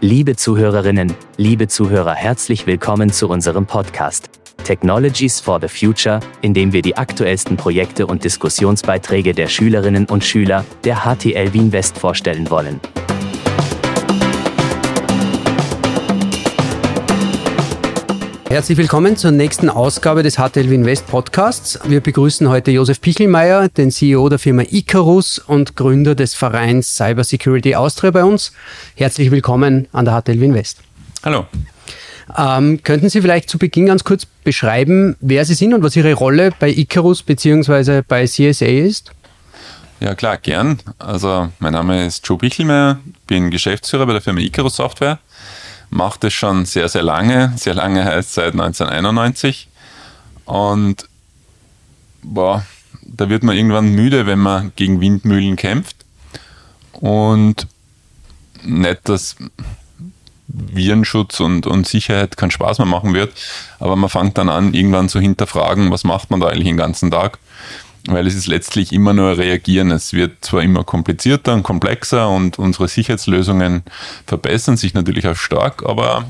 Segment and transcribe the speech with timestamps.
[0.00, 4.30] Liebe Zuhörerinnen, liebe Zuhörer, herzlich willkommen zu unserem Podcast
[4.64, 10.24] Technologies for the Future, in dem wir die aktuellsten Projekte und Diskussionsbeiträge der Schülerinnen und
[10.24, 12.80] Schüler der HTL Wien West vorstellen wollen.
[18.54, 21.76] Herzlich willkommen zur nächsten Ausgabe des HTL Invest Podcasts.
[21.88, 27.74] Wir begrüßen heute Josef Pichelmeier, den CEO der Firma Icarus und Gründer des Vereins Cybersecurity
[27.74, 28.52] Austria bei uns.
[28.94, 30.78] Herzlich willkommen an der HTL Invest.
[31.24, 31.46] Hallo.
[32.38, 36.14] Ähm, könnten Sie vielleicht zu Beginn ganz kurz beschreiben, wer Sie sind und was Ihre
[36.14, 38.02] Rolle bei Icarus bzw.
[38.06, 39.10] bei CSA ist?
[39.98, 40.78] Ja, klar, gern.
[41.00, 45.18] Also, mein Name ist Joe Bichelmeier, bin Geschäftsführer bei der Firma Icarus Software
[45.94, 47.52] mache das schon sehr, sehr lange.
[47.56, 49.68] Sehr lange heißt seit 1991.
[50.44, 51.08] Und
[52.22, 52.66] boah,
[53.02, 55.96] da wird man irgendwann müde, wenn man gegen Windmühlen kämpft.
[56.92, 57.68] Und
[58.62, 59.36] nicht, dass
[60.48, 63.32] Virenschutz und, und Sicherheit keinen Spaß mehr machen wird,
[63.78, 67.10] aber man fängt dann an, irgendwann zu hinterfragen, was macht man da eigentlich den ganzen
[67.10, 67.38] Tag
[68.06, 69.90] weil es ist letztlich immer nur reagieren.
[69.90, 73.82] Es wird zwar immer komplizierter und komplexer und unsere Sicherheitslösungen
[74.26, 76.26] verbessern sich natürlich auch stark, aber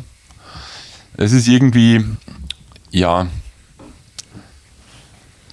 [1.17, 2.05] es ist irgendwie,
[2.91, 3.27] ja,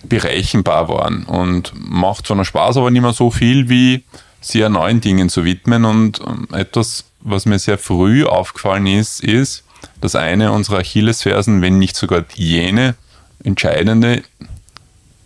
[0.04, 4.04] berechenbar worden und macht zwar noch Spaß, aber nicht mehr so viel wie
[4.42, 5.86] sehr neuen Dingen zu widmen.
[5.86, 9.64] Und ähm, etwas, was mir sehr früh aufgefallen ist, ist,
[10.02, 12.96] dass eine unserer Achillesfersen, wenn nicht sogar jene
[13.44, 14.24] entscheidende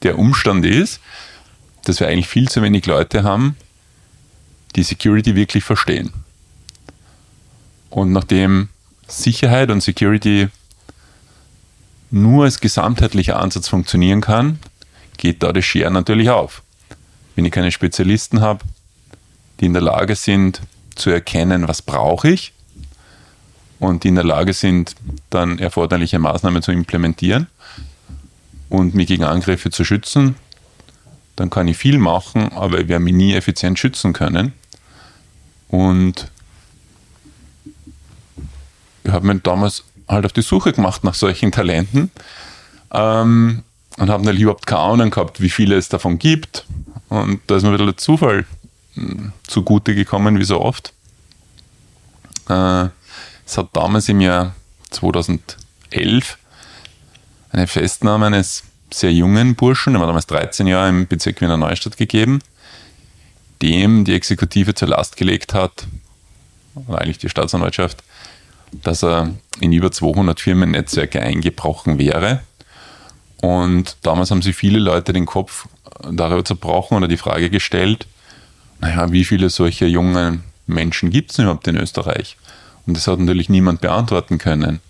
[0.05, 1.01] der Umstand ist,
[1.83, 3.57] dass wir eigentlich viel zu wenig Leute haben,
[4.75, 6.13] die Security wirklich verstehen.
[7.89, 8.69] Und nachdem
[9.07, 10.49] Sicherheit und Security
[12.11, 14.59] nur als gesamtheitlicher Ansatz funktionieren kann,
[15.17, 16.61] geht da das Share natürlich auf.
[17.35, 18.63] Wenn ich keine Spezialisten habe,
[19.59, 20.61] die in der Lage sind
[20.95, 22.53] zu erkennen, was brauche ich
[23.79, 24.95] und die in der Lage sind,
[25.29, 27.47] dann erforderliche Maßnahmen zu implementieren,
[28.69, 30.35] und mich gegen Angriffe zu schützen,
[31.35, 34.53] dann kann ich viel machen, aber ich werde mich nie effizient schützen können.
[35.67, 36.31] Und
[39.03, 42.11] ich habe mich damals halt auf die Suche gemacht nach solchen Talenten
[42.91, 43.63] ähm,
[43.97, 46.65] und habe natürlich überhaupt keine Ahnung gehabt, wie viele es davon gibt.
[47.09, 48.45] Und da ist mir wieder der Zufall
[48.93, 50.93] hm, zugute gekommen, wie so oft.
[52.49, 52.87] Äh,
[53.45, 54.55] es hat damals im Jahr
[54.91, 56.37] 2011
[57.55, 61.97] eine Festnahme eines sehr jungen Burschen, der war damals 13 Jahre im Bezirk Wiener Neustadt
[61.97, 62.41] gegeben,
[63.61, 65.87] dem die Exekutive zur Last gelegt hat,
[66.75, 68.03] oder eigentlich die Staatsanwaltschaft,
[68.71, 72.41] dass er in über 200 Firmennetzwerke eingebrochen wäre.
[73.41, 75.67] Und damals haben sich viele Leute den Kopf
[76.11, 78.05] darüber zerbrochen oder die Frage gestellt,
[78.81, 82.35] naja, wie viele solcher jungen Menschen gibt es überhaupt in Österreich?
[82.85, 84.81] Und das hat natürlich niemand beantworten können.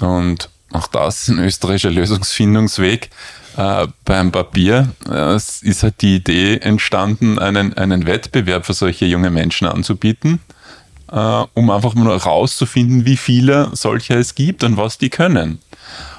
[0.00, 3.10] Und auch das ein österreichischer Lösungsfindungsweg.
[3.56, 9.30] Äh, beim Papier äh, ist halt die Idee entstanden, einen, einen Wettbewerb für solche junge
[9.30, 10.40] Menschen anzubieten,
[11.10, 15.58] äh, um einfach nur herauszufinden, wie viele solche es gibt und was die können.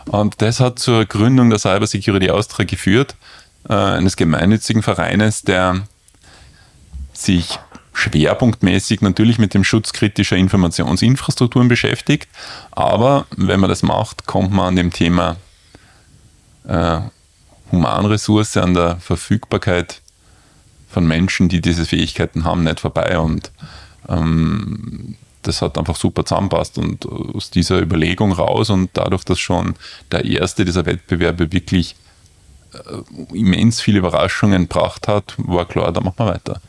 [0.06, 3.16] Und das hat zur Gründung der Cyber Security Austria geführt,
[3.70, 5.82] äh, eines gemeinnützigen Vereines, der
[7.14, 7.60] sich
[7.98, 12.30] schwerpunktmäßig natürlich mit dem Schutz kritischer Informationsinfrastrukturen beschäftigt.
[12.72, 15.38] Aber wenn man das macht, kommt man an dem Thema
[16.68, 17.00] äh,
[17.72, 20.02] Humanressource, an der Verfügbarkeit
[20.90, 23.18] von Menschen, die diese Fähigkeiten haben, nicht vorbei.
[23.18, 23.52] Und
[24.08, 26.78] ähm, das hat einfach super zusammenpasst.
[26.78, 29.74] Und aus dieser Überlegung raus und dadurch, dass schon
[30.12, 31.96] der erste dieser Wettbewerbe wirklich
[32.74, 36.62] äh, immens viele Überraschungen gebracht hat, war klar, da machen wir weiter.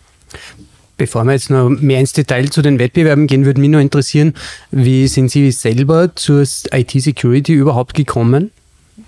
[0.99, 4.35] Bevor wir jetzt noch mehr ins Detail zu den Wettbewerben gehen, würde mich nur interessieren,
[4.71, 8.51] wie sind Sie selber zur IT-Security überhaupt gekommen?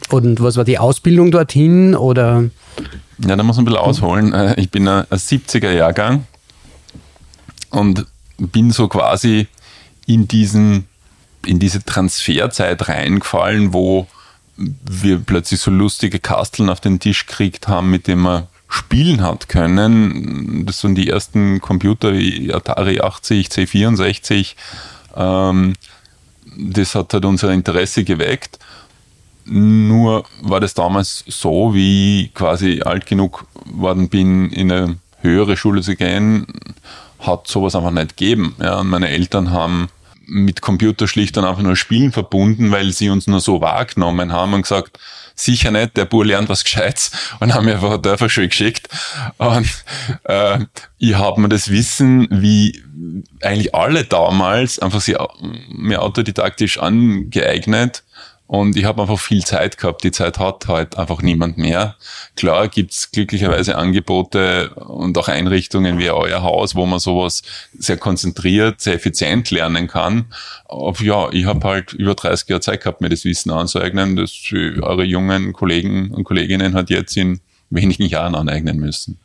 [0.08, 1.94] Und was war die Ausbildung dorthin?
[1.94, 2.44] Oder?
[3.19, 4.32] Ja, da muss man ein bisschen ausholen.
[4.32, 6.25] Äh, ich bin ein 70er-Jahrgang
[7.70, 8.06] und
[8.38, 9.48] bin so quasi
[10.06, 10.86] in diesen
[11.46, 14.06] in diese Transferzeit reingefallen, wo
[14.56, 19.49] wir plötzlich so lustige Kasteln auf den Tisch gekriegt haben, mit denen man spielen hat
[19.49, 20.64] können.
[20.64, 24.55] Das sind die ersten Computer wie Atari 80, C64.
[25.17, 25.75] Ähm,
[26.56, 28.58] das hat halt unser Interesse geweckt.
[29.44, 35.56] Nur war das damals so, wie ich quasi alt genug worden bin, in eine höhere
[35.56, 36.46] Schule zu gehen,
[37.19, 38.55] hat sowas einfach nicht gegeben.
[38.61, 39.88] Ja, und meine Eltern haben
[40.31, 44.55] mit Computer schlicht und einfach nur Spielen verbunden, weil sie uns nur so wahrgenommen haben
[44.55, 44.99] und gesagt,
[45.35, 47.11] sicher nicht, der Bur lernt was Gescheites
[47.41, 48.88] und haben mir einfach ein Dörferschule geschickt.
[49.38, 49.69] Und
[50.25, 50.61] äh,
[50.99, 52.82] ich habe mir das Wissen, wie
[53.43, 55.17] eigentlich alle damals, einfach sie
[55.69, 58.05] mir autodidaktisch angeeignet
[58.50, 60.02] und ich habe einfach viel Zeit gehabt.
[60.02, 61.94] Die Zeit hat halt einfach niemand mehr.
[62.35, 67.43] Klar gibt's glücklicherweise Angebote und auch Einrichtungen wie euer Haus, wo man sowas
[67.79, 70.32] sehr konzentriert, sehr effizient lernen kann.
[70.64, 74.37] Aber ja, ich habe halt über 30 Jahre Zeit gehabt, mir das Wissen anzueignen, das
[74.53, 77.38] eure jungen Kollegen und Kolleginnen halt jetzt in
[77.70, 79.20] wenigen Jahren aneignen müssen.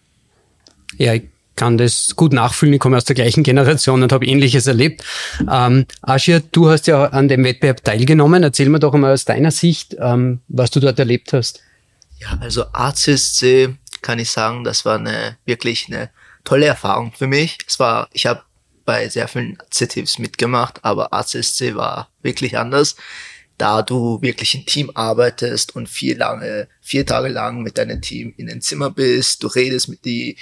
[1.00, 1.24] Ja, ich
[1.56, 2.74] kann das gut nachfühlen.
[2.74, 5.04] Ich komme aus der gleichen Generation und habe Ähnliches erlebt.
[5.50, 8.44] Ähm, Aschia, du hast ja an dem Wettbewerb teilgenommen.
[8.44, 11.62] Erzähl mir doch einmal aus deiner Sicht, ähm, was du dort erlebt hast.
[12.20, 16.10] Ja, also ACSC kann ich sagen, das war eine wirklich eine
[16.44, 17.58] tolle Erfahrung für mich.
[17.68, 18.42] Es war, ich habe
[18.86, 22.96] bei sehr vielen CTFs mitgemacht, aber ACSC war wirklich anders,
[23.58, 28.34] da du wirklich im Team arbeitest und vier lange, vier Tage lang mit deinem Team
[28.38, 30.38] in ein Zimmer bist, du redest mit die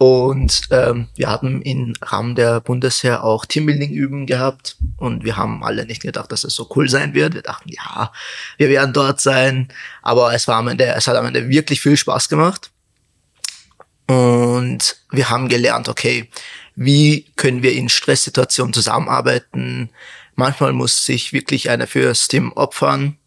[0.00, 5.84] und ähm, wir haben im Rahmen der Bundeswehr auch Teambuilding-Übungen gehabt und wir haben alle
[5.84, 7.34] nicht gedacht, dass es so cool sein wird.
[7.34, 8.10] Wir dachten, ja,
[8.56, 9.68] wir werden dort sein,
[10.00, 12.70] aber es war am Ende, es hat am Ende wirklich viel Spaß gemacht.
[14.06, 16.30] Und wir haben gelernt, okay,
[16.74, 19.90] wie können wir in Stresssituationen zusammenarbeiten?
[20.34, 23.18] Manchmal muss sich wirklich einer fürs Team opfern.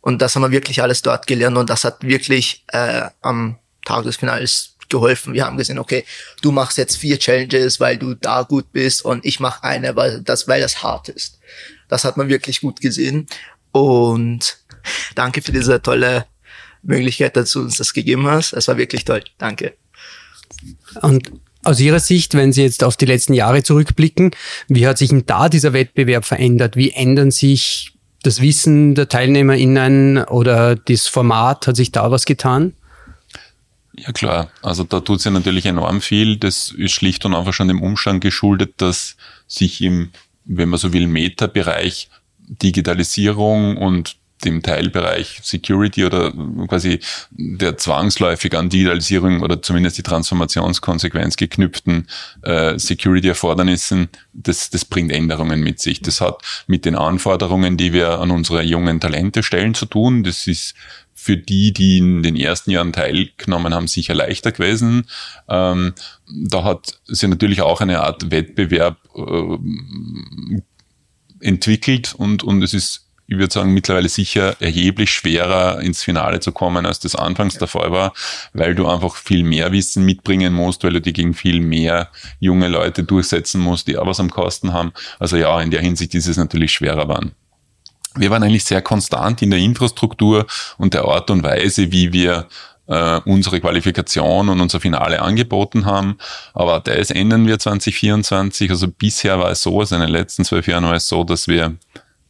[0.00, 4.04] Und das haben wir wirklich alles dort gelernt und das hat wirklich äh, am Tag
[4.04, 5.32] des Finals geholfen.
[5.32, 6.04] Wir haben gesehen, okay,
[6.42, 10.20] du machst jetzt vier Challenges, weil du da gut bist und ich mache eine, weil
[10.22, 11.40] das, weil das hart ist.
[11.88, 13.26] Das hat man wirklich gut gesehen.
[13.72, 14.58] Und
[15.14, 16.26] danke für diese tolle
[16.82, 18.52] Möglichkeit, dass du uns das gegeben hast.
[18.52, 19.22] Es war wirklich toll.
[19.38, 19.74] Danke.
[21.02, 21.30] Und
[21.62, 24.30] aus Ihrer Sicht, wenn Sie jetzt auf die letzten Jahre zurückblicken,
[24.68, 26.76] wie hat sich denn da dieser Wettbewerb verändert?
[26.76, 27.92] Wie ändern sich
[28.22, 31.66] das Wissen der TeilnehmerInnen oder das Format?
[31.66, 32.74] Hat sich da was getan?
[34.02, 36.36] Ja klar, also da tut sich natürlich enorm viel.
[36.36, 39.16] Das ist schlicht und einfach schon dem Umstand geschuldet, dass
[39.46, 40.10] sich im,
[40.44, 42.08] wenn man so will, Meta-Bereich
[42.38, 46.32] Digitalisierung und dem Teilbereich Security oder
[46.66, 47.00] quasi
[47.30, 52.08] der zwangsläufig an Digitalisierung oder zumindest die Transformationskonsequenz geknüpften
[52.42, 56.00] äh, Security-Erfordernissen, das, das bringt Änderungen mit sich.
[56.00, 60.24] Das hat mit den Anforderungen, die wir an unsere jungen Talente stellen, zu tun.
[60.24, 60.74] Das ist
[61.22, 65.06] für die, die in den ersten Jahren teilgenommen haben, sicher leichter gewesen.
[65.48, 65.92] Ähm,
[66.26, 69.58] da hat sie natürlich auch eine Art Wettbewerb äh,
[71.40, 76.52] entwickelt und, und es ist, ich würde sagen, mittlerweile sicher erheblich schwerer ins Finale zu
[76.52, 78.14] kommen, als das anfangs der Fall war,
[78.54, 82.08] weil du einfach viel mehr Wissen mitbringen musst, weil du dich gegen viel mehr
[82.38, 84.92] junge Leute durchsetzen musst, die auch was am Kosten haben.
[85.18, 87.32] Also ja, in der Hinsicht ist es natürlich schwerer geworden
[88.16, 90.46] wir waren eigentlich sehr konstant in der Infrastruktur
[90.78, 92.48] und der Art und Weise, wie wir
[92.90, 96.18] äh, unsere Qualifikation und unser Finale angeboten haben.
[96.52, 98.70] Aber das ändern wir 2024.
[98.70, 101.46] Also bisher war es so, also in den letzten zwölf Jahren war es so, dass
[101.46, 101.76] wir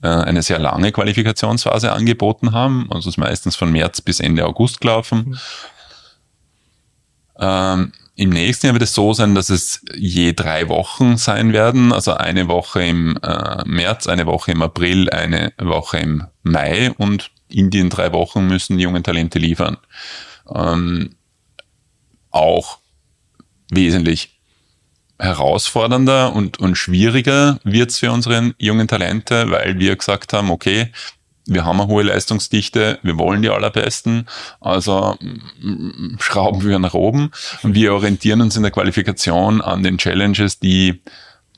[0.02, 2.88] äh, eine sehr lange Qualifikationsphase angeboten haben.
[2.90, 5.30] Also es ist meistens von März bis Ende August gelaufen.
[5.30, 5.38] Mhm.
[7.42, 11.90] Ähm, im nächsten Jahr wird es so sein, dass es je drei Wochen sein werden.
[11.90, 17.30] Also eine Woche im äh, März, eine Woche im April, eine Woche im Mai und
[17.48, 19.78] in den drei Wochen müssen die jungen Talente liefern.
[20.54, 21.16] Ähm,
[22.30, 22.80] auch
[23.70, 24.38] wesentlich
[25.18, 30.92] herausfordernder und, und schwieriger wird's für unsere jungen Talente, weil wir gesagt haben, okay,
[31.50, 34.28] wir haben eine hohe Leistungsdichte, wir wollen die allerbesten,
[34.60, 35.18] also
[36.18, 37.32] schrauben wir nach oben.
[37.62, 41.02] Wir orientieren uns in der Qualifikation an den Challenges, die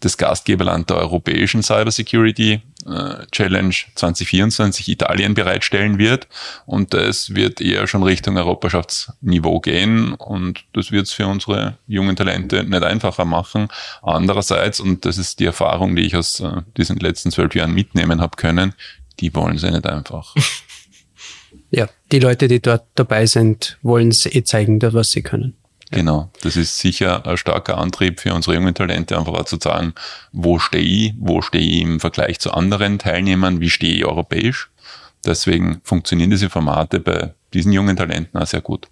[0.00, 6.26] das Gastgeberland der Europäischen Cybersecurity äh, Challenge 2024 Italien bereitstellen wird.
[6.66, 10.14] Und das wird eher schon Richtung Europashaftsniveau gehen.
[10.14, 13.68] Und das wird es für unsere jungen Talente nicht einfacher machen.
[14.02, 18.20] Andererseits, und das ist die Erfahrung, die ich aus äh, diesen letzten zwölf Jahren mitnehmen
[18.20, 18.74] habe können,
[19.20, 20.34] die wollen sie nicht einfach.
[21.70, 25.56] ja, die Leute, die dort dabei sind, wollen es eh zeigen, was sie können.
[25.92, 29.92] Genau, das ist sicher ein starker Antrieb für unsere jungen Talente, einfach auch zu sagen,
[30.32, 34.70] wo stehe ich, wo stehe ich im Vergleich zu anderen Teilnehmern, wie stehe ich europäisch.
[35.26, 38.88] Deswegen funktionieren diese Formate bei diesen jungen Talenten auch sehr gut.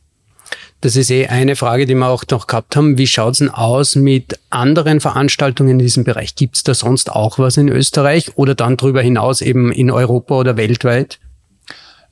[0.82, 2.96] Das ist eh eine Frage, die wir auch noch gehabt haben.
[2.96, 6.36] Wie schaut's denn aus mit anderen Veranstaltungen in diesem Bereich?
[6.36, 10.56] Gibt's da sonst auch was in Österreich oder dann darüber hinaus eben in Europa oder
[10.56, 11.18] weltweit?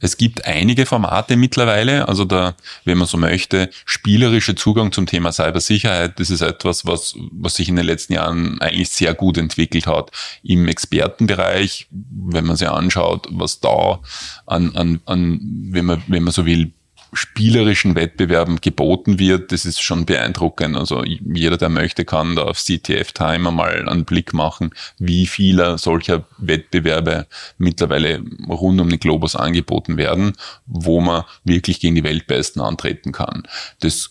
[0.00, 5.32] Es gibt einige Formate mittlerweile, also da, wenn man so möchte, spielerische Zugang zum Thema
[5.32, 6.20] Cybersicherheit.
[6.20, 10.12] Das ist etwas, was, was sich in den letzten Jahren eigentlich sehr gut entwickelt hat.
[10.44, 13.98] Im Expertenbereich, wenn man sich anschaut, was da
[14.46, 16.72] an, an, an wenn man, wenn man so will,
[17.12, 20.76] spielerischen Wettbewerben geboten wird, das ist schon beeindruckend.
[20.76, 25.78] Also jeder, der möchte, kann da auf CTF Timer mal einen Blick machen, wie viele
[25.78, 30.34] solcher Wettbewerbe mittlerweile rund um den Globus angeboten werden,
[30.66, 33.44] wo man wirklich gegen die Weltbesten antreten kann.
[33.80, 34.10] Das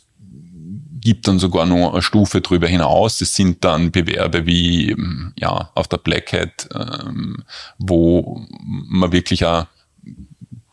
[0.99, 3.19] gibt dann sogar noch eine Stufe drüber hinaus.
[3.19, 4.95] Das sind dann Bewerbe wie
[5.37, 7.43] ja auf der Black Hat, ähm,
[7.77, 9.67] wo man wirklich auch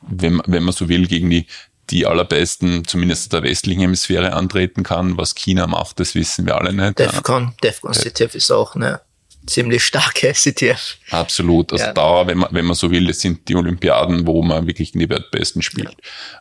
[0.08, 1.46] wenn, wenn man so will, gegen die
[1.90, 5.16] die allerbesten, zumindest der westlichen Hemisphäre, antreten kann.
[5.16, 6.98] Was China macht, das wissen wir alle nicht.
[6.98, 9.00] DEFCON, DEFCON CTF ist auch eine
[9.46, 10.96] ziemlich starke CTF.
[11.10, 11.72] Absolut.
[11.72, 11.92] Also ja.
[11.92, 15.00] da, wenn man, wenn man so will, das sind die Olympiaden, wo man wirklich in
[15.00, 15.96] die Weltbesten spielt.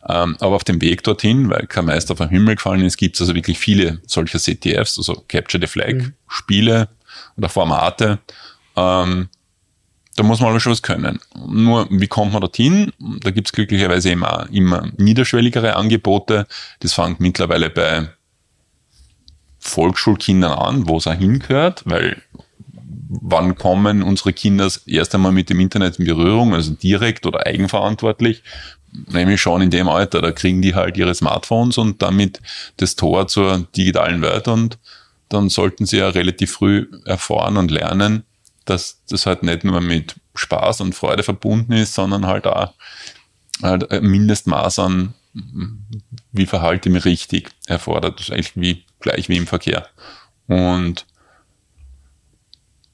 [0.08, 0.24] Ja.
[0.24, 3.22] Ähm, aber auf dem Weg dorthin, weil kein Meister vom Himmel gefallen ist, gibt es
[3.22, 6.12] also wirklich viele solcher CTFs, also Capture the Flag, mhm.
[6.28, 6.88] Spiele
[7.36, 8.18] oder Formate.
[8.76, 9.28] Ähm,
[10.16, 11.18] da muss man aber schon was können.
[11.46, 12.92] Nur, wie kommt man dorthin?
[13.20, 16.46] Da gibt's glücklicherweise immer, immer niederschwelligere Angebote.
[16.80, 18.08] Das fängt mittlerweile bei
[19.58, 22.22] Volksschulkindern an, wo es auch hingehört, weil
[23.08, 28.42] wann kommen unsere Kinder erst einmal mit dem Internet in Berührung, also direkt oder eigenverantwortlich?
[29.08, 32.40] Nämlich schon in dem Alter, da kriegen die halt ihre Smartphones und damit
[32.76, 34.78] das Tor zur digitalen Welt und
[35.28, 38.22] dann sollten sie ja relativ früh erfahren und lernen,
[38.64, 42.72] dass das halt nicht nur mit Spaß und Freude verbunden ist, sondern halt auch
[43.62, 45.14] halt ein Mindestmaß an,
[46.32, 48.18] wie verhalte ich mich richtig, erfordert.
[48.18, 49.86] Das ist eigentlich wie, gleich wie im Verkehr.
[50.46, 51.06] Und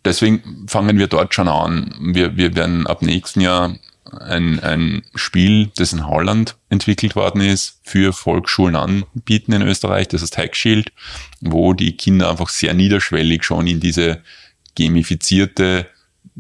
[0.05, 1.95] deswegen fangen wir dort schon an.
[2.15, 3.77] Wir, wir werden ab nächsten Jahr
[4.19, 10.09] ein, ein Spiel, das in Holland entwickelt worden ist, für Volksschulen anbieten in Österreich.
[10.09, 10.93] Das ist Hack Shield,
[11.41, 14.23] wo die Kinder einfach sehr niederschwellig schon in diese
[14.77, 15.87] gamifizierte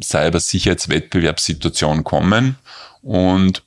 [0.02, 2.56] Cybersicherheitswettbewerbssituation kommen.
[3.02, 3.62] Und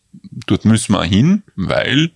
[0.47, 2.11] dort müssen wir hin, weil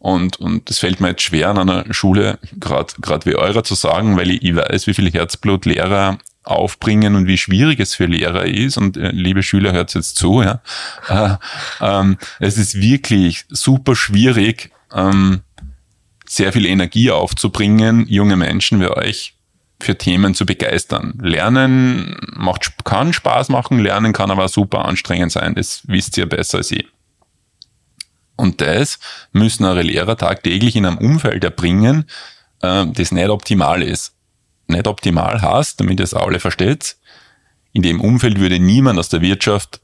[0.00, 4.16] und, und das fällt mir jetzt schwer an einer Schule, gerade wie eurer zu sagen,
[4.16, 8.46] weil ich, ich weiß, wie viel Herzblut Lehrer aufbringen und wie schwierig es für Lehrer
[8.46, 8.78] ist.
[8.78, 10.62] Und äh, liebe Schüler, hört jetzt zu, ja.
[11.08, 11.36] Äh,
[11.82, 15.42] ähm, es ist wirklich super schwierig, ähm,
[16.26, 19.34] sehr viel Energie aufzubringen, junge Menschen wie euch
[19.80, 21.18] für Themen zu begeistern.
[21.22, 25.54] Lernen macht, kann Spaß machen, Lernen kann aber super anstrengend sein.
[25.54, 26.86] Das wisst ihr besser als ich.
[28.36, 28.98] Und das
[29.32, 32.06] müssen eure Lehrer tagtäglich in einem Umfeld erbringen,
[32.62, 34.14] äh, das nicht optimal ist.
[34.66, 36.96] Nicht optimal heißt, damit ihr es alle versteht,
[37.72, 39.80] in dem Umfeld würde niemand aus der Wirtschaft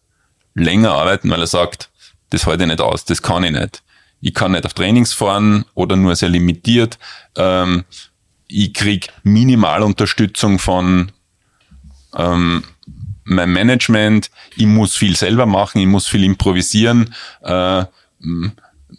[0.54, 1.90] länger arbeiten, weil er sagt,
[2.30, 3.82] das halte ich nicht aus, das kann ich nicht.
[4.20, 6.98] Ich kann nicht auf Trainings fahren oder nur sehr limitiert.
[7.36, 7.84] Ähm,
[8.48, 11.12] ich krieg Minimalunterstützung von
[12.16, 12.64] ähm,
[13.24, 17.14] meinem Management, ich muss viel selber machen, ich muss viel improvisieren.
[17.42, 17.84] Äh,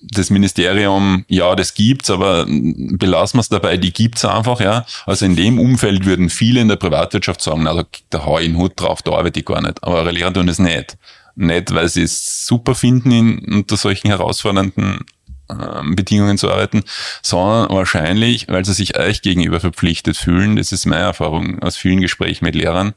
[0.10, 4.86] das Ministerium, ja, das gibt's, aber belassen wir es dabei, die gibt's einfach, ja.
[5.06, 8.46] Also in dem Umfeld würden viele in der Privatwirtschaft sagen, na, da, da hau ich
[8.46, 9.84] einen Hut drauf, da arbeite ich gar nicht.
[9.84, 10.98] Aber Lehrer tun das nicht.
[11.36, 15.06] Nicht, weil sie es super finden in, unter solchen herausfordernden
[15.50, 16.84] ähm, Bedingungen zu arbeiten,
[17.22, 20.56] sondern wahrscheinlich, weil sie sich euch gegenüber verpflichtet fühlen.
[20.56, 22.94] Das ist meine Erfahrung aus vielen Gesprächen mit Lehrern.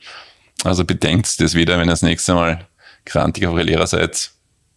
[0.64, 2.66] Also bedenkt das wieder, wenn ihr das nächste Mal
[3.04, 4.32] grantig auf eure Lehrer seid.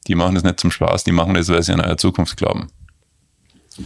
[0.07, 2.69] Die machen das nicht zum Spaß, die machen das, weil sie an eure Zukunft glauben.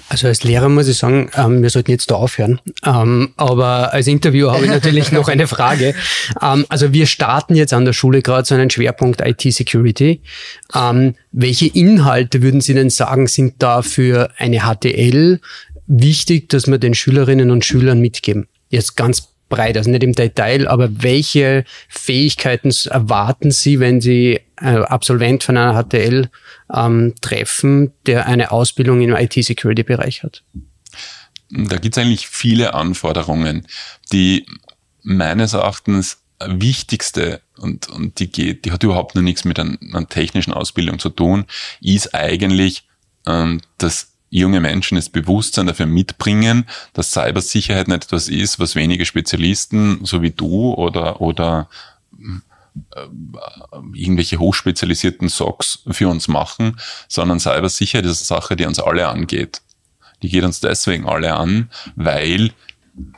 [0.10, 2.60] Also als Lehrer muss ich sagen, ähm, wir sollten jetzt da aufhören.
[2.86, 5.96] Ähm, aber als Interviewer habe ich natürlich noch eine Frage.
[6.41, 10.22] Ähm, also wir starten jetzt an der Schule gerade so einen Schwerpunkt IT-Security.
[10.75, 15.39] Ähm, welche Inhalte würden Sie denn sagen, sind da für eine HTL
[15.88, 18.48] wichtig, dass wir den Schülerinnen und Schülern mitgeben?
[18.70, 24.77] Jetzt ganz breit, also nicht im Detail, aber welche Fähigkeiten erwarten Sie, wenn Sie äh,
[24.77, 26.29] Absolvent von einer HTL
[26.74, 30.43] ähm, treffen, der eine Ausbildung im IT-Security-Bereich hat?
[31.50, 33.65] Da gibt es eigentlich viele Anforderungen,
[34.12, 34.45] die
[35.03, 40.07] meines Erachtens wichtigste und, und die geht, die hat überhaupt noch nichts mit einer, einer
[40.07, 41.45] technischen Ausbildung zu tun,
[41.81, 42.88] ist eigentlich,
[43.25, 49.05] ähm, dass junge Menschen das Bewusstsein dafür mitbringen, dass Cybersicherheit nicht etwas ist, was wenige
[49.05, 51.69] Spezialisten, so wie du oder, oder
[53.93, 59.62] irgendwelche hochspezialisierten Socks für uns machen, sondern Cybersicherheit ist eine Sache, die uns alle angeht.
[60.22, 62.51] Die geht uns deswegen alle an, weil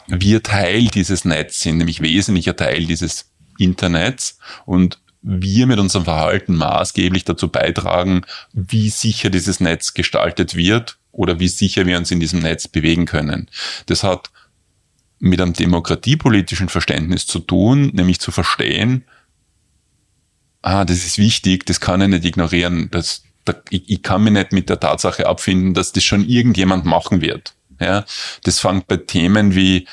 [0.08, 6.56] wir Teil dieses Netz sind, nämlich wesentlicher Teil dieses Internets und wir mit unserem Verhalten
[6.56, 8.22] maßgeblich dazu beitragen,
[8.54, 13.06] wie sicher dieses Netz gestaltet wird oder wie sicher wir uns in diesem Netz bewegen
[13.06, 13.50] können.
[13.88, 14.30] Das hat
[15.20, 19.04] mit einem demokratiepolitischen Verständnis zu tun, nämlich zu verstehen,
[20.62, 24.34] ah, das ist wichtig, das kann ich nicht ignorieren, das, da, ich, ich kann mich
[24.34, 27.54] nicht mit der Tatsache abfinden, dass das schon irgendjemand machen wird.
[27.80, 28.06] Ja,
[28.44, 29.88] das fängt bei Themen wie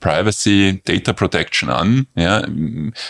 [0.00, 2.06] Privacy, Data Protection an.
[2.14, 2.46] Ja,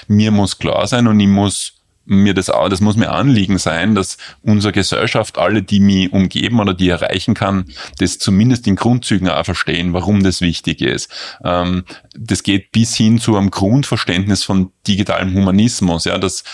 [0.06, 1.77] mir muss klar sein und ich muss
[2.08, 6.58] mir das auch, das muss mir Anliegen sein, dass unsere Gesellschaft, alle, die mich umgeben
[6.58, 7.66] oder die erreichen kann,
[7.98, 11.10] das zumindest in Grundzügen auch verstehen, warum das wichtig ist.
[11.44, 11.84] Ähm,
[12.16, 16.44] das geht bis hin zu einem Grundverständnis von digitalem Humanismus, ja, dass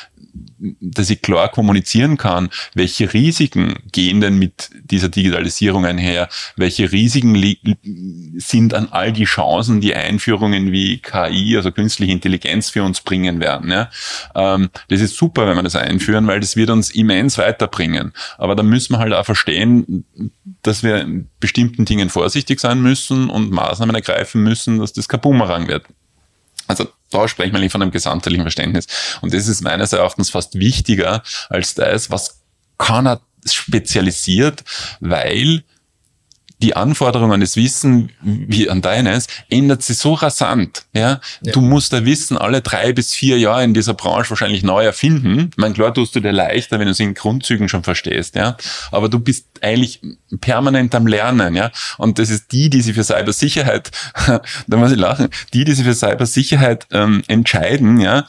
[0.81, 7.35] dass ich klar kommunizieren kann, welche Risiken gehen denn mit dieser Digitalisierung einher, welche Risiken
[8.37, 13.41] sind an all die Chancen, die Einführungen wie KI, also künstliche Intelligenz für uns bringen
[13.41, 13.71] werden.
[13.71, 13.91] Ja?
[14.35, 18.13] Ähm, das ist super, wenn wir das einführen, weil das wird uns immens weiterbringen.
[18.39, 20.05] Aber da müssen wir halt auch verstehen,
[20.63, 21.07] dass wir
[21.41, 25.85] bestimmten Dingen vorsichtig sein müssen und Maßnahmen ergreifen müssen, dass das kein Boomerang wird.
[26.67, 28.87] Also da sprechen wir eigentlich von einem gesamtheitlichen Verständnis.
[29.21, 32.41] Und das ist meines Erachtens fast wichtiger als das, was
[32.79, 34.65] kann er spezialisiert,
[35.01, 35.63] weil
[36.63, 40.87] die Anforderungen an das Wissen wie an deines ändert sich so rasant.
[40.93, 41.21] Ja?
[41.43, 41.53] ja?
[41.53, 45.51] Du musst da Wissen alle drei bis vier Jahre in dieser Branche wahrscheinlich neu erfinden.
[45.51, 48.37] Ich meine, klar tust du dir leichter, wenn du es in Grundzügen schon verstehst.
[48.37, 48.57] Ja?
[48.93, 50.01] Aber du bist eigentlich
[50.41, 51.55] permanent am Lernen.
[51.55, 51.71] Ja?
[51.99, 53.91] Und das ist die, die sich für Cybersicherheit,
[54.67, 58.27] da muss ich lachen, die, die sich für Cybersicherheit ähm, entscheiden, ja,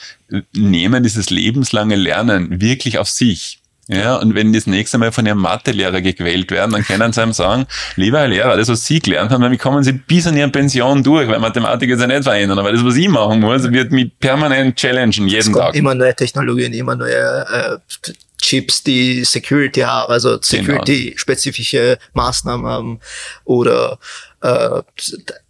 [0.54, 3.62] nehmen dieses lebenslange Lernen wirklich auf sich.
[3.88, 7.34] Ja, und wenn das nächste Mal von Ihrem Mathelehrer gequält werden, dann können Sie ihm
[7.34, 10.50] sagen, lieber Herr Lehrer, das, was Sie gelernt haben, wie kommen Sie bis an Ihre
[10.50, 13.92] Pension durch, weil Mathematik ist ja nicht verändern, aber das, was ich machen muss, wird
[13.92, 15.76] mich permanent challengen, jeden es Tag.
[15.76, 20.42] immer neue Technologien, immer neue äh, Chips, die Security haben, also genau.
[20.42, 23.00] Security-spezifische Maßnahmen haben
[23.44, 24.00] oder
[24.42, 24.82] äh,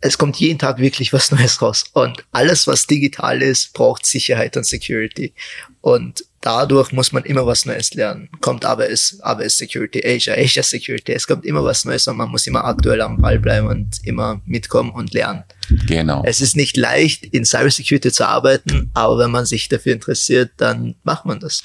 [0.01, 1.85] es kommt jeden Tag wirklich was Neues raus.
[1.93, 5.33] Und alles, was digital ist, braucht Sicherheit und Security.
[5.81, 8.29] Und dadurch muss man immer was Neues lernen.
[8.39, 11.13] Kommt AWS, AWS Security, Azure, Azure Security.
[11.13, 14.41] Es kommt immer was Neues und man muss immer aktuell am Ball bleiben und immer
[14.45, 15.43] mitkommen und lernen.
[15.87, 16.23] Genau.
[16.25, 20.95] Es ist nicht leicht, in Cybersecurity zu arbeiten, aber wenn man sich dafür interessiert, dann
[21.03, 21.63] macht man das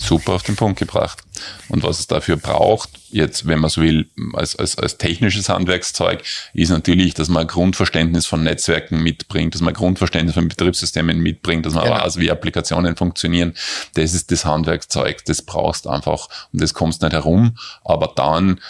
[0.00, 1.22] super auf den Punkt gebracht.
[1.68, 6.22] Und was es dafür braucht, jetzt, wenn man so will, als, als, als technisches Handwerkszeug,
[6.54, 11.74] ist natürlich, dass man Grundverständnis von Netzwerken mitbringt, dass man Grundverständnis von Betriebssystemen mitbringt, dass
[11.74, 11.96] man genau.
[11.96, 13.54] weiß, wie Applikationen funktionieren.
[13.94, 15.24] Das ist das Handwerkszeug.
[15.24, 17.56] Das brauchst einfach und das kommst nicht herum.
[17.84, 18.60] Aber dann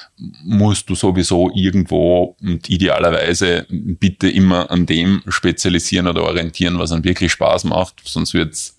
[0.44, 7.04] musst du sowieso irgendwo und idealerweise bitte immer an dem spezialisieren oder orientieren, was dann
[7.04, 8.77] wirklich Spaß macht, sonst wird's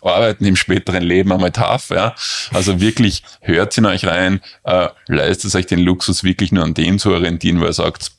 [0.00, 2.14] Arbeiten im späteren Leben einmal tough, ja.
[2.52, 6.98] Also wirklich hört in euch rein, äh, leistet euch den Luxus wirklich nur an dem
[6.98, 8.12] zu orientieren, wo ihr sagt,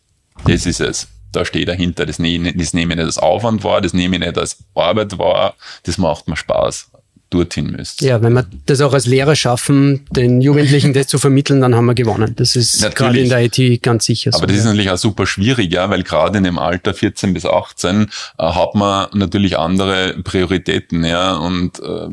[0.45, 1.07] das ist es.
[1.31, 4.21] Da steht dahinter, das nehme, das nehme ich nicht als Aufwand wahr, das nehme ich
[4.21, 6.90] nicht als Arbeit wahr, das macht mir Spaß
[7.31, 8.01] dorthin müsst.
[8.01, 11.85] Ja, wenn wir das auch als Lehrer schaffen, den Jugendlichen das zu vermitteln, dann haben
[11.85, 12.33] wir gewonnen.
[12.35, 14.37] Das ist gerade in der IT ganz sicher so.
[14.37, 17.45] Aber das ist natürlich auch super schwierig, ja, weil gerade in dem Alter 14 bis
[17.45, 22.09] 18 äh, hat man natürlich andere Prioritäten, ja, und äh,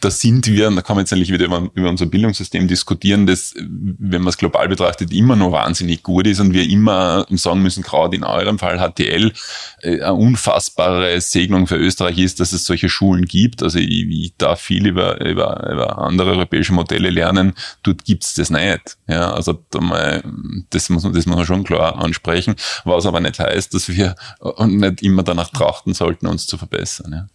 [0.00, 3.54] da sind wir, da kann man jetzt eigentlich wieder über, über unser Bildungssystem diskutieren, das,
[3.56, 7.82] wenn man es global betrachtet, immer noch wahnsinnig gut ist und wir immer sagen müssen,
[7.82, 9.32] gerade in eurem Fall HTL,
[9.80, 13.62] äh, eine unfassbare Segnung für Österreich ist, dass es solche Schulen gibt.
[13.62, 18.34] Also ich ich, ich darf viel über, über, über andere europäische Modelle lernen, dort gibt's
[18.34, 18.96] das nicht.
[19.08, 20.22] Ja, also da mal,
[20.70, 24.14] das, muss man, das muss man schon klar ansprechen, was aber nicht heißt, dass wir
[24.66, 27.12] nicht immer danach trachten sollten, uns zu verbessern.
[27.12, 27.26] Ja.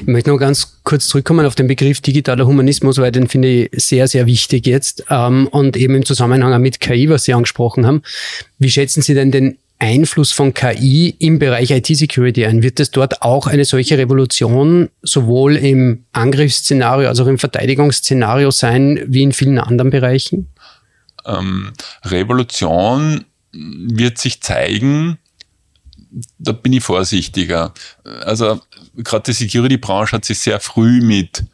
[0.00, 3.70] Ich möchte noch ganz kurz zurückkommen auf den Begriff digitaler Humanismus, weil den finde ich
[3.82, 8.02] sehr, sehr wichtig jetzt ähm, und eben im Zusammenhang mit KI, was Sie angesprochen haben.
[8.58, 12.62] Wie schätzen Sie denn den Einfluss von KI im Bereich IT-Security ein?
[12.62, 19.04] Wird es dort auch eine solche Revolution sowohl im Angriffsszenario als auch im Verteidigungsszenario sein
[19.06, 20.48] wie in vielen anderen Bereichen?
[21.26, 21.72] Ähm,
[22.04, 25.18] Revolution wird sich zeigen,
[26.38, 27.74] da bin ich vorsichtiger.
[28.22, 28.60] Also
[28.96, 31.44] gerade die Security-Branche hat sich sehr früh mit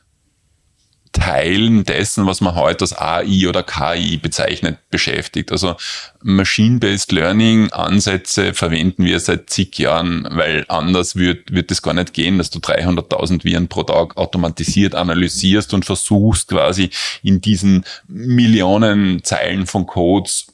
[1.13, 5.51] Teilen dessen, was man heute als AI oder KI bezeichnet, beschäftigt.
[5.51, 5.75] Also
[6.23, 12.13] Machine-Based Learning Ansätze verwenden wir seit zig Jahren, weil anders wird, wird es gar nicht
[12.13, 16.91] gehen, dass du 300.000 Viren pro Tag automatisiert analysierst und versuchst quasi
[17.23, 20.47] in diesen Millionen Zeilen von Codes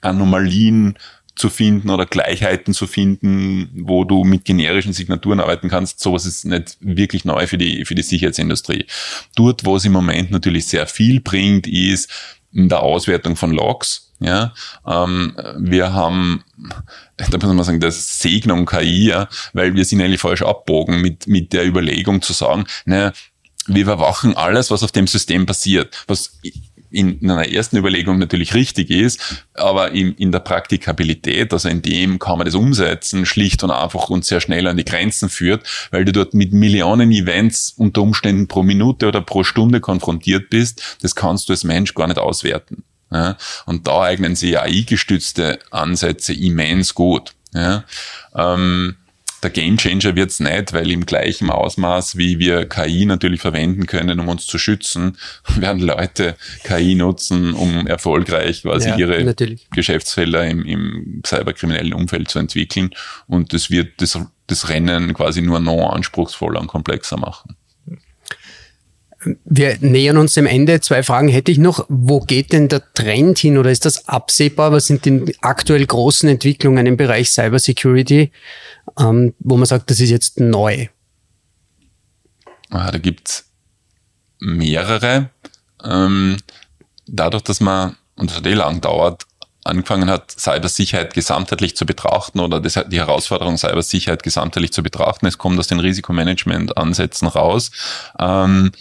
[0.00, 0.96] Anomalien
[1.38, 6.00] zu finden oder Gleichheiten zu finden, wo du mit generischen Signaturen arbeiten kannst.
[6.00, 8.86] Sowas ist nicht wirklich neu für die, für die Sicherheitsindustrie.
[9.36, 12.10] Dort, wo es im Moment natürlich sehr viel bringt, ist
[12.52, 14.12] in der Auswertung von Logs.
[14.20, 14.52] Ja,
[14.84, 16.42] ähm, wir haben,
[17.16, 21.28] da muss man sagen, das Segnung KI, ja, weil wir sind eigentlich falsch abbogen mit,
[21.28, 23.12] mit der Überlegung zu sagen, naja,
[23.68, 26.40] wir überwachen alles, was auf dem System passiert, was
[26.90, 32.18] in einer ersten Überlegung natürlich richtig ist, aber in, in der Praktikabilität, also in dem
[32.18, 36.04] kann man das umsetzen, schlicht und einfach und sehr schnell an die Grenzen führt, weil
[36.04, 41.14] du dort mit Millionen Events unter Umständen pro Minute oder pro Stunde konfrontiert bist, das
[41.14, 42.84] kannst du als Mensch gar nicht auswerten.
[43.10, 43.36] Ja?
[43.66, 47.34] Und da eignen sich AI-gestützte Ansätze immens gut.
[47.52, 47.84] Ja?
[48.34, 48.96] Ähm,
[49.42, 54.28] der Gamechanger wird's nicht, weil im gleichen Ausmaß, wie wir KI natürlich verwenden können, um
[54.28, 55.16] uns zu schützen,
[55.56, 59.68] werden Leute KI nutzen, um erfolgreich quasi ja, ihre natürlich.
[59.70, 62.90] Geschäftsfelder im, im cyberkriminellen Umfeld zu entwickeln.
[63.26, 67.56] Und das wird das, das Rennen quasi nur noch anspruchsvoller und komplexer machen.
[69.44, 70.80] Wir nähern uns dem Ende.
[70.80, 71.84] Zwei Fragen hätte ich noch.
[71.88, 74.70] Wo geht denn der Trend hin oder ist das absehbar?
[74.70, 78.30] Was sind die aktuell großen Entwicklungen im Bereich Cybersecurity,
[78.98, 80.88] ähm, wo man sagt, das ist jetzt neu?
[82.70, 83.50] Ah, da gibt's
[84.40, 85.30] mehrere.
[85.84, 86.36] Ähm,
[87.06, 89.26] dadurch, dass man, und das hat eh lang dauert,
[89.64, 95.26] angefangen hat, Cybersicherheit gesamtheitlich zu betrachten oder das, die Herausforderung Cybersicherheit gesamtheitlich zu betrachten.
[95.26, 97.70] Es kommt aus den Risikomanagement-Ansätzen raus.
[98.18, 98.72] Ähm,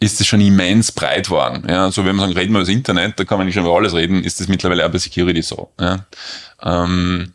[0.00, 1.66] ist es schon immens breit worden.
[1.68, 3.64] Ja, so wenn man sagen, reden wir über das Internet, da kann man nicht schon
[3.64, 5.70] über alles reden, ist das mittlerweile auch bei Security so.
[5.78, 6.06] Ja.
[6.62, 7.34] Ähm,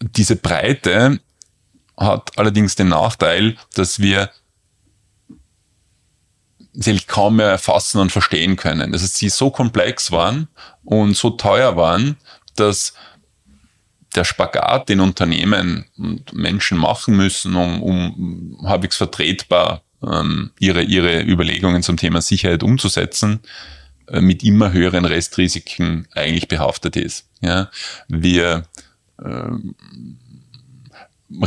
[0.00, 1.20] diese Breite
[1.96, 4.30] hat allerdings den Nachteil, dass wir
[6.72, 8.92] sie kaum mehr erfassen und verstehen können.
[8.92, 10.48] Das heißt, sie so komplex waren
[10.84, 12.16] und so teuer waren,
[12.56, 12.94] dass
[14.14, 21.22] der Spagat, den Unternehmen und Menschen machen müssen, um, um halbwegs vertretbar ähm, ihre, ihre
[21.22, 23.40] Überlegungen zum Thema Sicherheit umzusetzen,
[24.08, 27.28] äh, mit immer höheren Restrisiken eigentlich behaftet ist.
[27.40, 27.70] Ja,
[28.08, 28.64] wir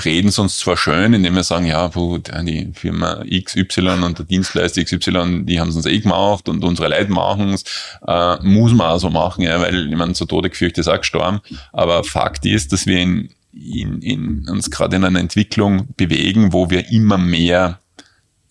[0.05, 4.25] reden es uns zwar schön, indem wir sagen, ja, wo, die Firma XY und der
[4.25, 7.63] Dienstleister XY, die haben es uns eh gemacht und unsere Leute machen es,
[8.07, 11.41] äh, muss man auch so machen, ja, weil jemand zu Tode gefürchtet ist auch gestorben.
[11.71, 16.69] Aber Fakt ist, dass wir in, in, in uns gerade in einer Entwicklung bewegen, wo
[16.69, 17.79] wir immer mehr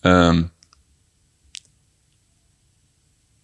[0.03, 0.51] ähm,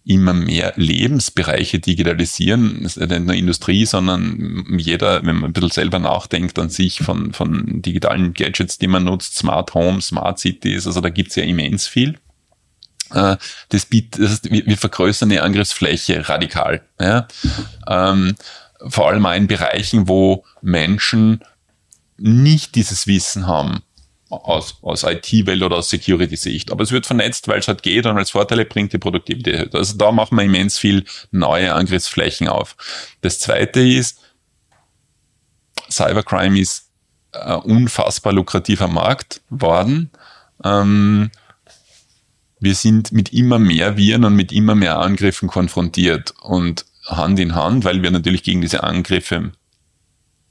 [0.04, 6.58] immer mehr Lebensbereiche digitalisieren, nicht nur Industrie, sondern jeder, wenn man ein bisschen selber nachdenkt
[6.58, 11.10] an sich von, von digitalen Gadgets, die man nutzt, Smart Home, Smart Cities, also da
[11.10, 12.18] gibt's ja immens viel.
[13.12, 13.36] Äh,
[13.68, 16.82] das bietet, das heißt, wir vergrößern die Angriffsfläche radikal.
[16.98, 17.28] Ja?
[17.86, 18.34] Ähm,
[18.88, 21.40] vor allem auch in Bereichen, wo Menschen
[22.16, 23.82] nicht dieses Wissen haben,
[24.30, 26.70] aus, aus IT-Welt oder aus Security-Sicht.
[26.70, 29.74] Aber es wird vernetzt, weil es halt geht und als Vorteile bringt die Produktivität.
[29.74, 32.76] Also da machen wir immens viel neue Angriffsflächen auf.
[33.20, 34.20] Das zweite ist,
[35.90, 36.90] Cybercrime ist
[37.32, 40.10] ein unfassbar lukrativer Markt worden.
[40.64, 41.30] Ähm,
[42.60, 47.54] wir sind mit immer mehr Viren und mit immer mehr Angriffen konfrontiert und Hand in
[47.54, 49.52] Hand, weil wir natürlich gegen diese Angriffe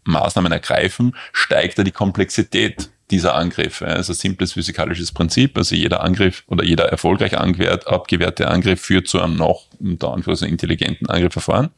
[0.03, 3.87] Maßnahmen ergreifen, steigt da die Komplexität dieser Angriffe.
[3.87, 5.57] Also simples physikalisches Prinzip.
[5.57, 11.09] Also jeder Angriff oder jeder erfolgreich abgewehrte Angriff führt zu einem noch unter Anführungszeichen intelligenten
[11.09, 11.69] Angriffverfahren.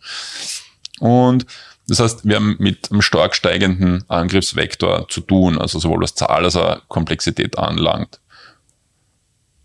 [0.99, 1.45] Und
[1.87, 6.45] das heißt, wir haben mit einem stark steigenden Angriffsvektor zu tun, also sowohl was Zahl
[6.45, 8.19] als auch Komplexität anlangt.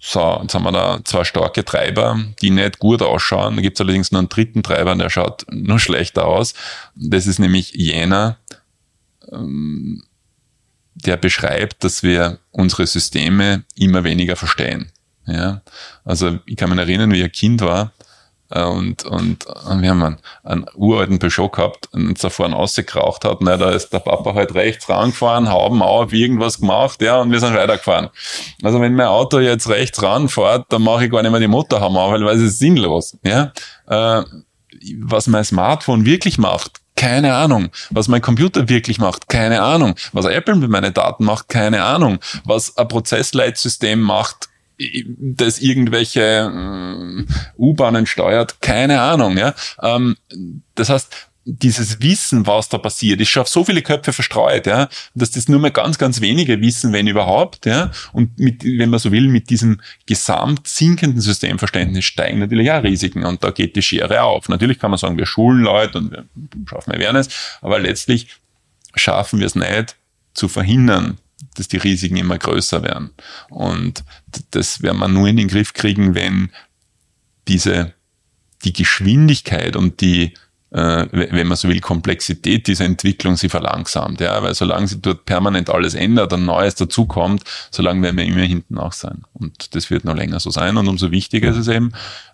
[0.09, 3.57] So, jetzt haben wir da zwei starke Treiber, die nicht gut ausschauen.
[3.57, 6.55] Da gibt es allerdings noch einen dritten Treiber, der schaut nur schlechter aus.
[6.95, 8.39] Das ist nämlich jener,
[9.33, 10.05] ähm,
[11.05, 14.91] der beschreibt, dass wir unsere Systeme immer weniger verstehen.
[15.27, 15.63] Ja,
[16.05, 17.93] also ich kann mich erinnern, wie ich ein Kind war
[18.51, 22.55] äh, und, und, und wir haben einen, einen uralten Peugeot gehabt und uns da vorne
[22.55, 23.39] rausgekraucht hat.
[23.41, 27.41] Na, da ist der Papa halt rechts rangefahren, Hauben auf, irgendwas gemacht, ja, und wir
[27.41, 28.11] sind weitergefahren.
[28.63, 31.99] Also wenn mein Auto jetzt rechts ranfährt, dann mache ich gar nicht mehr die Motorhaube
[31.99, 33.19] auf, weil es ist sinnlos.
[33.25, 33.53] Ja,
[33.89, 34.23] äh,
[35.01, 37.69] was mein Smartphone wirklich macht, keine Ahnung.
[37.91, 39.95] Was mein Computer wirklich macht, keine Ahnung.
[40.13, 42.19] Was Apple mit meinen Daten macht, keine Ahnung.
[42.45, 44.49] Was ein Prozessleitsystem macht,
[45.19, 47.25] das irgendwelche äh,
[47.57, 49.39] U-Bahnen steuert, keine Ahnung.
[49.39, 49.55] Ja?
[49.83, 50.17] Ähm,
[50.75, 54.89] das heißt, dieses Wissen, was da passiert, ist schon auf so viele Köpfe verstreut, ja,
[55.15, 57.93] dass das nur mehr ganz, ganz wenige wissen, wenn überhaupt, ja.
[58.13, 63.25] Und mit, wenn man so will, mit diesem gesamt sinkenden Systemverständnis steigen natürlich auch Risiken
[63.25, 64.49] und da geht die Schere auf.
[64.49, 66.25] Natürlich kann man sagen, wir schulen Leute und wir
[66.69, 67.29] schaffen Awareness,
[67.61, 68.29] aber letztlich
[68.97, 69.97] schaffen wir es nicht
[70.35, 71.19] zu verhindern,
[71.55, 73.11] dass die Risiken immer größer werden.
[73.51, 74.03] Und
[74.51, 76.51] das werden wir nur in den Griff kriegen, wenn
[77.47, 77.93] diese,
[78.65, 80.35] die Geschwindigkeit und die,
[80.71, 84.21] wenn man so will, Komplexität dieser Entwicklung sie verlangsamt.
[84.21, 88.41] Ja, weil solange sie dort permanent alles ändert und Neues dazukommt, solange werden wir immer
[88.41, 89.23] hinten nach sein.
[89.33, 90.77] Und das wird noch länger so sein.
[90.77, 91.93] Und umso wichtiger ist es eben,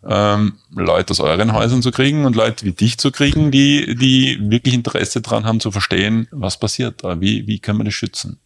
[0.09, 4.38] ähm, Leute aus euren Häusern zu kriegen und Leute wie dich zu kriegen, die, die
[4.40, 8.38] wirklich Interesse daran haben zu verstehen, was passiert da, wie, wie können wir das schützen.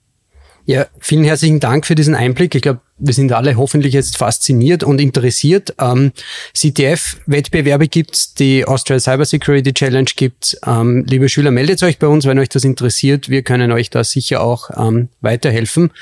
[0.67, 2.57] Ja, vielen herzlichen Dank für diesen Einblick.
[2.57, 5.73] Ich glaube, wir sind alle hoffentlich jetzt fasziniert und interessiert.
[5.81, 6.11] Ähm,
[6.55, 10.57] CTF-Wettbewerbe gibt's, die Austria Cybersecurity Challenge gibt's.
[10.67, 13.29] Ähm, liebe Schüler, meldet euch bei uns, wenn euch das interessiert.
[13.29, 15.93] Wir können euch da sicher auch ähm, weiterhelfen.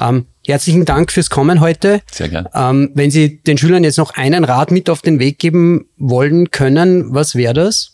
[0.00, 2.00] Ähm, herzlichen Dank fürs Kommen heute.
[2.12, 2.48] Sehr gerne.
[2.54, 6.52] Ähm, wenn Sie den Schülern jetzt noch einen Rat mit auf den Weg geben wollen
[6.52, 7.93] können, was wäre das?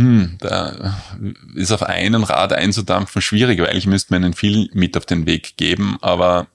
[0.00, 0.96] Hm, da
[1.54, 5.26] ist auf einen Rad einzudampfen schwierig, weil ich müsste mir einen viel mit auf den
[5.26, 6.46] Weg geben, aber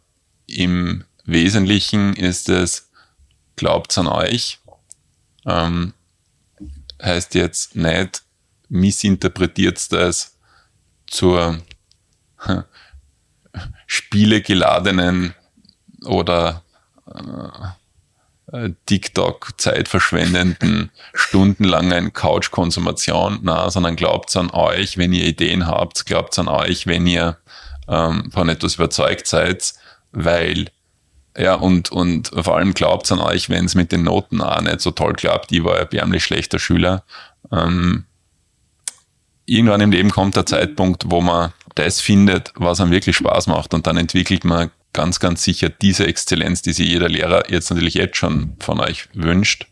[0.47, 2.89] im Wesentlichen ist es,
[3.55, 4.58] glaubt an euch,
[5.45, 5.93] ähm,
[6.99, 8.23] heißt jetzt nicht,
[8.67, 10.38] missinterpretiert das
[11.05, 11.62] zur
[13.86, 15.36] spielegeladenen
[16.03, 16.63] oder
[17.13, 17.67] äh,
[18.51, 26.38] äh, TikTok zeitverschwendenden, stundenlangen Couch-Konsumation, na, sondern glaubt an euch, wenn ihr Ideen habt, glaubt
[26.39, 27.38] an euch, wenn ihr
[27.88, 29.73] ähm, von etwas überzeugt seid,
[30.12, 30.69] weil
[31.38, 34.79] ja, und, und vor allem glaubt an euch, wenn es mit den Noten auch nicht
[34.79, 35.51] so toll klappt.
[35.51, 37.03] Ich war erbärmlich schlechter Schüler.
[37.51, 38.05] Ähm,
[39.45, 43.73] irgendwann im Leben kommt der Zeitpunkt, wo man das findet, was einem wirklich Spaß macht
[43.73, 47.93] und dann entwickelt man ganz, ganz sicher diese Exzellenz, die sich jeder Lehrer jetzt natürlich
[47.93, 49.67] jetzt schon von euch wünscht.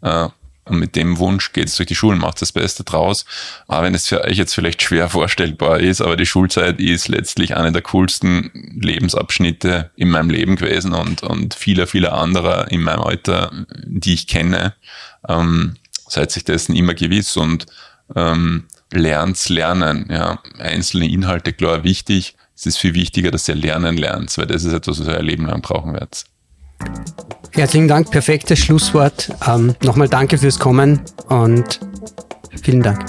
[0.00, 0.28] Äh,
[0.64, 3.24] und mit dem Wunsch geht es durch die Schulen, macht das Beste draus.
[3.66, 7.56] Aber wenn es für euch jetzt vielleicht schwer vorstellbar ist, aber die Schulzeit ist letztlich
[7.56, 13.02] eine der coolsten Lebensabschnitte in meinem Leben gewesen und, und vieler, vieler anderer in meinem
[13.02, 13.50] Alter,
[13.84, 14.74] die ich kenne,
[15.28, 15.74] ähm,
[16.08, 17.66] seid sich dessen immer gewiss und
[18.14, 20.06] ähm, lernt's lernen.
[20.10, 24.62] Ja, einzelne Inhalte klar wichtig, es ist viel wichtiger, dass ihr lernen lernt, weil das
[24.62, 26.24] ist etwas, was ihr euer Leben lang brauchen werdet.
[27.50, 29.30] Herzlichen Dank, perfektes Schlusswort.
[29.46, 31.80] Ähm, Nochmal danke fürs Kommen und
[32.62, 33.04] vielen Dank.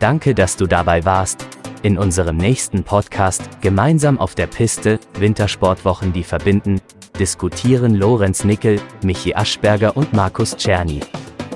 [0.00, 1.46] Danke, dass du dabei warst.
[1.82, 6.80] In unserem nächsten Podcast Gemeinsam auf der Piste, Wintersportwochen, die verbinden,
[7.20, 11.00] diskutieren Lorenz Nickel, Michi Aschberger und Markus Czerny.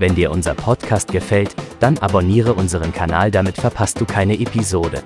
[0.01, 5.03] Wenn dir unser Podcast gefällt, dann abonniere unseren Kanal, damit verpasst du keine Episode.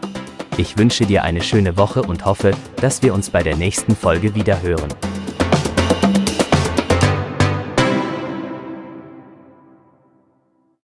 [0.56, 4.36] Ich wünsche dir eine schöne Woche und hoffe, dass wir uns bei der nächsten Folge
[4.36, 4.94] wieder hören.